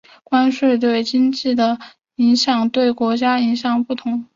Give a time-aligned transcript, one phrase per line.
[0.23, 1.77] 关税对经济的
[2.15, 3.37] 影响对不同国家
[3.87, 4.25] 不同。